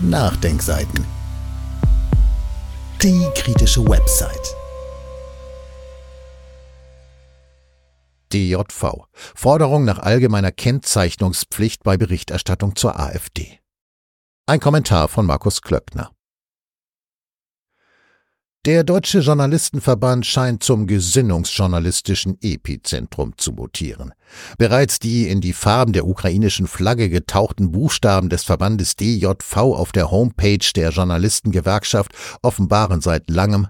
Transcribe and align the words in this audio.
Nachdenkseiten. 0.00 1.04
Die 3.02 3.28
kritische 3.34 3.84
Website. 3.84 4.54
DJV. 8.32 9.08
Forderung 9.34 9.84
nach 9.84 9.98
allgemeiner 9.98 10.52
Kennzeichnungspflicht 10.52 11.82
bei 11.82 11.96
Berichterstattung 11.96 12.76
zur 12.76 13.00
AfD. 13.00 13.58
Ein 14.46 14.60
Kommentar 14.60 15.08
von 15.08 15.26
Markus 15.26 15.62
Klöckner. 15.62 16.12
Der 18.66 18.82
Deutsche 18.82 19.20
Journalistenverband 19.20 20.26
scheint 20.26 20.64
zum 20.64 20.88
gesinnungsjournalistischen 20.88 22.38
Epizentrum 22.42 23.32
zu 23.36 23.52
mutieren. 23.52 24.12
Bereits 24.58 24.98
die 24.98 25.28
in 25.28 25.40
die 25.40 25.52
Farben 25.52 25.92
der 25.92 26.06
ukrainischen 26.06 26.66
Flagge 26.66 27.08
getauchten 27.08 27.70
Buchstaben 27.70 28.28
des 28.28 28.42
Verbandes 28.42 28.96
DJV 28.96 29.56
auf 29.56 29.92
der 29.92 30.10
Homepage 30.10 30.72
der 30.74 30.90
Journalistengewerkschaft 30.90 32.12
offenbaren 32.42 33.00
seit 33.00 33.30
langem 33.30 33.68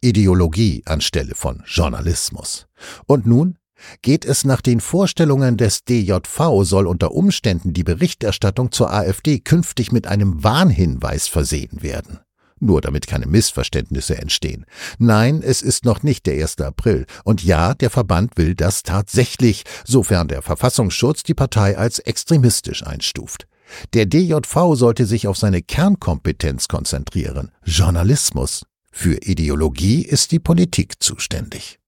Ideologie 0.00 0.82
anstelle 0.86 1.34
von 1.34 1.64
Journalismus. 1.66 2.66
Und 3.06 3.26
nun 3.26 3.58
Geht 4.02 4.24
es 4.24 4.44
nach 4.44 4.60
den 4.60 4.80
Vorstellungen 4.80 5.56
des 5.56 5.84
DJV, 5.84 6.62
soll 6.62 6.88
unter 6.88 7.12
Umständen 7.12 7.72
die 7.72 7.84
Berichterstattung 7.84 8.72
zur 8.72 8.92
AfD 8.92 9.38
künftig 9.38 9.92
mit 9.92 10.08
einem 10.08 10.42
Warnhinweis 10.42 11.28
versehen 11.28 11.80
werden 11.80 12.18
nur 12.62 12.80
damit 12.80 13.06
keine 13.06 13.26
Missverständnisse 13.26 14.18
entstehen. 14.18 14.66
Nein, 14.98 15.42
es 15.42 15.62
ist 15.62 15.84
noch 15.84 16.02
nicht 16.02 16.26
der 16.26 16.42
1. 16.42 16.60
April. 16.60 17.06
Und 17.24 17.44
ja, 17.44 17.74
der 17.74 17.90
Verband 17.90 18.36
will 18.36 18.54
das 18.54 18.82
tatsächlich, 18.82 19.64
sofern 19.84 20.28
der 20.28 20.42
Verfassungsschutz 20.42 21.22
die 21.22 21.34
Partei 21.34 21.76
als 21.76 21.98
extremistisch 21.98 22.86
einstuft. 22.86 23.46
Der 23.92 24.06
DJV 24.06 24.74
sollte 24.74 25.06
sich 25.06 25.26
auf 25.28 25.36
seine 25.36 25.62
Kernkompetenz 25.62 26.68
konzentrieren, 26.68 27.50
Journalismus. 27.64 28.64
Für 28.90 29.16
Ideologie 29.22 30.02
ist 30.02 30.32
die 30.32 30.38
Politik 30.38 31.02
zuständig. 31.02 31.78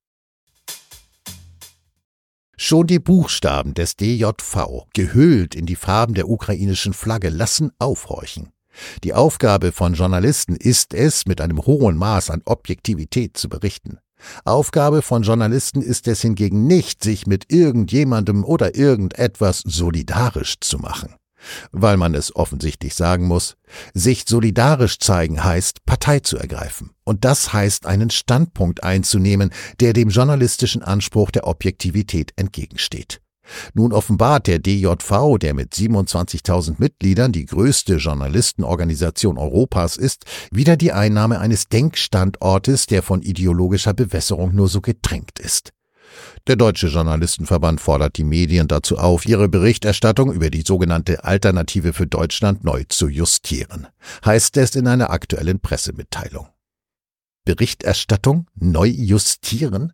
Schon 2.57 2.87
die 2.87 2.99
Buchstaben 2.99 3.73
des 3.73 3.97
DJV, 3.97 4.85
gehüllt 4.93 5.55
in 5.55 5.65
die 5.65 5.77
Farben 5.77 6.13
der 6.13 6.29
ukrainischen 6.29 6.93
Flagge, 6.93 7.31
lassen 7.31 7.73
aufhorchen. 7.79 8.51
Die 9.05 9.15
Aufgabe 9.15 9.73
von 9.73 9.95
Journalisten 9.95 10.57
ist 10.57 10.95
es, 10.95 11.27
mit 11.27 11.41
einem 11.41 11.65
hohen 11.67 11.97
Maß 11.97 12.31
an 12.31 12.43
Objektivität 12.45 13.37
zu 13.37 13.49
berichten. 13.49 13.99
Aufgabe 14.45 15.03
von 15.03 15.23
Journalisten 15.23 15.83
ist 15.83 16.07
es 16.09 16.21
hingegen 16.21 16.67
nicht, 16.67 17.03
sich 17.03 17.27
mit 17.27 17.53
irgendjemandem 17.53 18.45
oder 18.45 18.75
irgendetwas 18.75 19.63
solidarisch 19.65 20.57
zu 20.61 20.79
machen. 20.79 21.15
Weil 21.73 21.97
man 21.97 22.15
es 22.15 22.37
offensichtlich 22.37 22.95
sagen 22.95 23.27
muss, 23.27 23.57
sich 23.95 24.25
solidarisch 24.29 24.99
zeigen 24.99 25.43
heißt, 25.43 25.87
Partei 25.87 26.21
zu 26.21 26.37
ergreifen. 26.37 26.91
Und 27.05 27.25
das 27.25 27.55
heißt, 27.55 27.87
einen 27.87 28.11
Standpunkt 28.11 28.85
einzunehmen, 28.85 29.51
der 29.81 29.95
dem 29.95 30.11
journalistischen 30.11 30.83
Anspruch 30.83 31.31
der 31.31 31.47
Objektivität 31.47 32.33
entgegensteht. 32.37 33.23
Nun 33.75 33.93
offenbart 33.93 34.47
der 34.47 34.59
DJV, 34.59 35.39
der 35.39 35.55
mit 35.55 35.73
27.000 35.75 36.77
Mitgliedern 36.79 37.33
die 37.33 37.47
größte 37.47 37.97
Journalistenorganisation 37.97 39.39
Europas 39.39 39.97
ist, 39.97 40.25
wieder 40.51 40.77
die 40.77 40.93
Einnahme 40.93 41.41
eines 41.41 41.69
Denkstandortes, 41.69 42.87
der 42.87 43.03
von 43.03 43.23
ideologischer 43.23 43.95
Bewässerung 43.95 44.55
nur 44.55 44.69
so 44.69 44.81
getränkt 44.81 45.39
ist. 45.39 45.73
Der 46.47 46.57
Deutsche 46.57 46.89
Journalistenverband 46.89 47.81
fordert 47.81 48.17
die 48.17 48.25
Medien 48.25 48.67
dazu 48.67 48.99
auf, 48.99 49.27
ihre 49.27 49.49
Berichterstattung 49.49 50.33
über 50.33 50.51
die 50.51 50.63
sogenannte 50.63 51.25
Alternative 51.25 51.93
für 51.93 52.07
Deutschland 52.07 52.65
neu 52.65 52.85
zu 52.89 53.09
justieren, 53.09 53.87
heißt 54.25 54.57
es 54.57 54.75
in 54.75 54.87
einer 54.87 55.11
aktuellen 55.11 55.61
Pressemitteilung. 55.61 56.49
Berichterstattung 57.45 58.47
neu 58.55 58.87
justieren? 58.87 59.93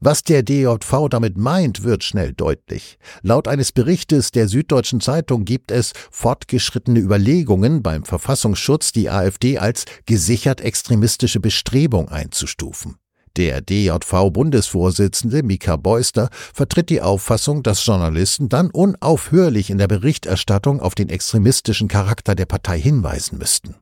Was 0.00 0.22
der 0.24 0.42
DJV 0.42 1.08
damit 1.10 1.36
meint, 1.36 1.84
wird 1.84 2.04
schnell 2.04 2.32
deutlich. 2.32 2.98
Laut 3.22 3.48
eines 3.48 3.72
Berichtes 3.72 4.30
der 4.30 4.48
Süddeutschen 4.48 5.00
Zeitung 5.00 5.44
gibt 5.44 5.70
es 5.70 5.92
fortgeschrittene 6.10 7.00
Überlegungen 7.00 7.82
beim 7.82 8.04
Verfassungsschutz, 8.04 8.92
die 8.92 9.10
AfD 9.10 9.58
als 9.58 9.84
gesichert 10.06 10.60
extremistische 10.60 11.40
Bestrebung 11.40 12.08
einzustufen. 12.08 12.96
Der 13.36 13.60
DJV-Bundesvorsitzende 13.60 15.44
Mika 15.44 15.76
Beuster 15.76 16.30
vertritt 16.52 16.90
die 16.90 17.00
Auffassung, 17.00 17.62
dass 17.62 17.86
Journalisten 17.86 18.48
dann 18.48 18.70
unaufhörlich 18.70 19.70
in 19.70 19.78
der 19.78 19.86
Berichterstattung 19.86 20.80
auf 20.80 20.96
den 20.96 21.08
extremistischen 21.08 21.86
Charakter 21.86 22.34
der 22.34 22.46
Partei 22.46 22.80
hinweisen 22.80 23.38
müssten. 23.38 23.76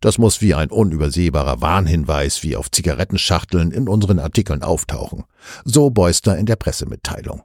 Das 0.00 0.18
muss 0.18 0.40
wie 0.40 0.54
ein 0.54 0.70
unübersehbarer 0.70 1.60
Warnhinweis 1.60 2.42
wie 2.42 2.56
auf 2.56 2.70
Zigarettenschachteln 2.70 3.70
in 3.70 3.88
unseren 3.88 4.18
Artikeln 4.18 4.62
auftauchen. 4.62 5.24
So 5.64 5.90
Beuster 5.90 6.36
in 6.36 6.46
der 6.46 6.56
Pressemitteilung. 6.56 7.42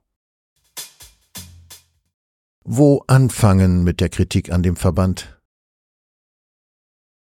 Wo 2.64 3.04
anfangen 3.08 3.84
mit 3.84 4.00
der 4.00 4.10
Kritik 4.10 4.52
an 4.52 4.62
dem 4.62 4.76
Verband? 4.76 5.40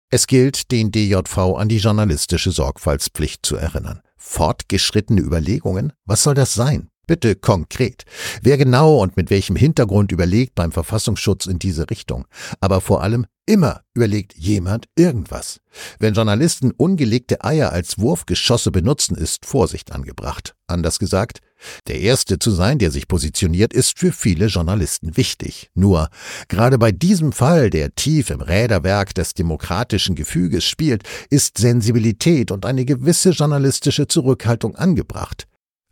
Es 0.10 0.28
gilt, 0.28 0.72
den 0.72 0.92
DJV 0.92 1.38
an 1.58 1.70
die 1.70 1.78
journalistische 1.78 2.52
Sorgfaltspflicht 2.52 3.46
zu 3.46 3.58
erinnern. 3.58 4.02
Fortgeschrittene 4.16 5.22
Überlegungen? 5.22 5.94
Was 6.06 6.24
soll 6.24 6.34
das 6.34 6.54
sein? 6.54 6.90
Bitte 7.08 7.36
konkret. 7.36 8.04
Wer 8.42 8.58
genau 8.58 9.02
und 9.02 9.16
mit 9.16 9.30
welchem 9.30 9.56
Hintergrund 9.56 10.12
überlegt 10.12 10.56
beim 10.56 10.74
Verfassungsschutz 10.74 11.46
in 11.46 11.58
diese 11.58 11.90
Richtung? 11.90 12.26
Aber 12.60 12.82
vor 12.82 13.02
allem 13.02 13.26
immer 13.46 13.82
überlegt 13.94 14.36
jemand 14.36 14.88
irgendwas. 14.96 15.62
Wenn 16.00 16.14
Journalisten 16.14 16.72
ungelegte 16.72 17.44
Eier 17.46 17.72
als 17.72 17.98
Wurfgeschosse 17.98 18.72
benutzen, 18.72 19.16
ist 19.16 19.46
Vorsicht 19.46 19.94
angebracht. 19.94 20.54
Anders 20.68 21.00
gesagt, 21.00 21.40
der 21.88 22.00
Erste 22.02 22.40
zu 22.40 22.52
sein, 22.52 22.78
der 22.78 22.92
sich 22.92 23.08
positioniert, 23.08 23.74
ist 23.74 23.98
für 23.98 24.12
viele 24.12 24.48
Journalisten 24.48 25.16
wichtig. 25.16 25.72
Nur, 25.74 26.10
gerade 26.50 26.78
bei 26.78 26.92
diesem 26.92 27.32
Fall, 27.32 27.70
der 27.70 27.96
tief 27.96 28.30
im 28.30 28.42
Räderwerk 28.42 29.16
des 29.16 29.34
demokratischen 29.34 30.16
Gefüges 30.16 30.66
spielt, 30.66 31.04
ist 31.30 31.58
Sensibilität 31.58 32.52
und 32.52 32.66
eine 32.66 32.86
gewisse 32.86 33.30
journalistische 33.30 34.08
Zurückhaltung 34.08 34.76
angebracht. 34.76 35.47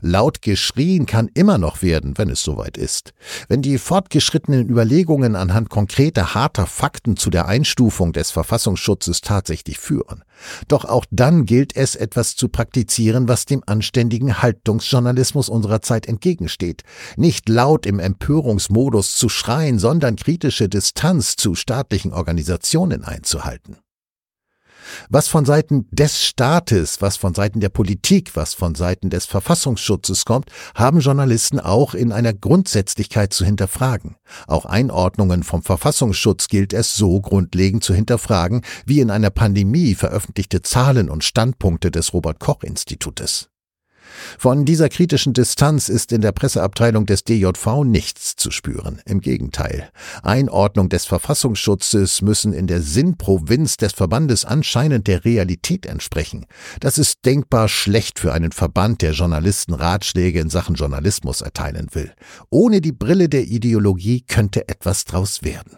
Laut 0.07 0.43
geschrien 0.43 1.07
kann 1.07 1.31
immer 1.33 1.57
noch 1.57 1.81
werden, 1.81 2.15
wenn 2.19 2.29
es 2.29 2.43
soweit 2.43 2.77
ist. 2.77 3.15
Wenn 3.47 3.63
die 3.63 3.79
fortgeschrittenen 3.79 4.69
Überlegungen 4.69 5.35
anhand 5.35 5.71
konkreter 5.71 6.35
harter 6.35 6.67
Fakten 6.67 7.17
zu 7.17 7.31
der 7.31 7.47
Einstufung 7.47 8.13
des 8.13 8.29
Verfassungsschutzes 8.29 9.21
tatsächlich 9.21 9.79
führen. 9.79 10.23
Doch 10.67 10.85
auch 10.85 11.05
dann 11.09 11.47
gilt 11.47 11.75
es, 11.75 11.95
etwas 11.95 12.35
zu 12.35 12.49
praktizieren, 12.49 13.27
was 13.27 13.45
dem 13.45 13.63
anständigen 13.65 14.43
Haltungsjournalismus 14.43 15.49
unserer 15.49 15.81
Zeit 15.81 16.05
entgegensteht. 16.05 16.83
Nicht 17.17 17.49
laut 17.49 17.87
im 17.87 17.97
Empörungsmodus 17.97 19.15
zu 19.15 19.27
schreien, 19.27 19.79
sondern 19.79 20.17
kritische 20.17 20.69
Distanz 20.69 21.35
zu 21.35 21.55
staatlichen 21.55 22.13
Organisationen 22.13 23.03
einzuhalten 23.03 23.77
was 25.09 25.27
von 25.27 25.45
Seiten 25.45 25.87
des 25.91 26.23
Staates, 26.23 27.01
was 27.01 27.17
von 27.17 27.33
Seiten 27.33 27.59
der 27.59 27.69
Politik, 27.69 28.35
was 28.35 28.53
von 28.53 28.75
Seiten 28.75 29.09
des 29.09 29.25
Verfassungsschutzes 29.25 30.25
kommt, 30.25 30.49
haben 30.75 30.99
Journalisten 30.99 31.59
auch 31.59 31.93
in 31.93 32.11
einer 32.11 32.33
Grundsätzlichkeit 32.33 33.33
zu 33.33 33.45
hinterfragen. 33.45 34.15
Auch 34.47 34.65
Einordnungen 34.65 35.43
vom 35.43 35.63
Verfassungsschutz 35.63 36.47
gilt 36.47 36.73
es 36.73 36.95
so 36.95 37.21
grundlegend 37.21 37.83
zu 37.83 37.93
hinterfragen, 37.93 38.61
wie 38.85 38.99
in 38.99 39.11
einer 39.11 39.29
Pandemie 39.29 39.95
veröffentlichte 39.95 40.61
Zahlen 40.61 41.09
und 41.09 41.23
Standpunkte 41.23 41.91
des 41.91 42.13
Robert 42.13 42.39
Koch 42.39 42.63
Institutes. 42.63 43.49
Von 44.37 44.65
dieser 44.65 44.89
kritischen 44.89 45.33
Distanz 45.33 45.89
ist 45.89 46.11
in 46.11 46.21
der 46.21 46.31
Presseabteilung 46.31 47.05
des 47.05 47.23
DJV 47.23 47.83
nichts 47.85 48.35
zu 48.35 48.51
spüren. 48.51 49.01
Im 49.05 49.21
Gegenteil. 49.21 49.89
Einordnung 50.23 50.89
des 50.89 51.05
Verfassungsschutzes 51.05 52.21
müssen 52.21 52.53
in 52.53 52.67
der 52.67 52.81
Sinnprovinz 52.81 53.77
des 53.77 53.93
Verbandes 53.93 54.45
anscheinend 54.45 55.07
der 55.07 55.25
Realität 55.25 55.85
entsprechen. 55.85 56.45
Das 56.79 56.97
ist 56.97 57.25
denkbar 57.25 57.67
schlecht 57.67 58.19
für 58.19 58.33
einen 58.33 58.51
Verband, 58.51 59.01
der 59.01 59.13
Journalisten 59.13 59.73
Ratschläge 59.73 60.39
in 60.39 60.49
Sachen 60.49 60.75
Journalismus 60.75 61.41
erteilen 61.41 61.87
will. 61.93 62.11
Ohne 62.49 62.81
die 62.81 62.91
Brille 62.91 63.29
der 63.29 63.43
Ideologie 63.43 64.21
könnte 64.21 64.67
etwas 64.67 65.05
draus 65.05 65.43
werden. 65.43 65.77